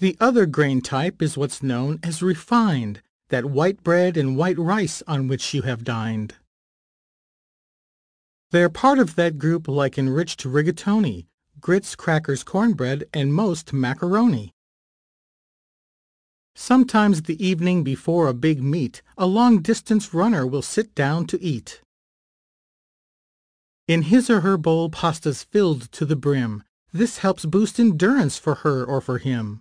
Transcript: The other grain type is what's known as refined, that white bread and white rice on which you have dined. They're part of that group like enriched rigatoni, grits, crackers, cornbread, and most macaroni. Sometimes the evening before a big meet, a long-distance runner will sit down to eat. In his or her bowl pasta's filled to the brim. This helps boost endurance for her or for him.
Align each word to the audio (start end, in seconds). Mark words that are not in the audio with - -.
The 0.00 0.16
other 0.18 0.46
grain 0.46 0.80
type 0.80 1.20
is 1.20 1.36
what's 1.36 1.62
known 1.62 2.00
as 2.02 2.22
refined, 2.22 3.02
that 3.28 3.44
white 3.44 3.84
bread 3.84 4.16
and 4.16 4.34
white 4.34 4.58
rice 4.58 5.02
on 5.06 5.28
which 5.28 5.52
you 5.52 5.60
have 5.62 5.84
dined. 5.84 6.36
They're 8.50 8.70
part 8.70 8.98
of 8.98 9.14
that 9.16 9.38
group 9.38 9.68
like 9.68 9.98
enriched 9.98 10.44
rigatoni, 10.44 11.26
grits, 11.60 11.94
crackers, 11.94 12.42
cornbread, 12.42 13.04
and 13.12 13.34
most 13.34 13.74
macaroni. 13.74 14.54
Sometimes 16.54 17.22
the 17.22 17.42
evening 17.46 17.84
before 17.84 18.26
a 18.26 18.34
big 18.34 18.62
meet, 18.62 19.02
a 19.18 19.26
long-distance 19.26 20.14
runner 20.14 20.46
will 20.46 20.62
sit 20.62 20.94
down 20.94 21.26
to 21.26 21.42
eat. 21.42 21.82
In 23.86 24.02
his 24.02 24.30
or 24.30 24.40
her 24.40 24.56
bowl 24.56 24.88
pasta's 24.88 25.42
filled 25.42 25.92
to 25.92 26.06
the 26.06 26.16
brim. 26.16 26.64
This 26.90 27.18
helps 27.18 27.44
boost 27.44 27.78
endurance 27.78 28.38
for 28.38 28.56
her 28.56 28.82
or 28.82 29.02
for 29.02 29.18
him. 29.18 29.60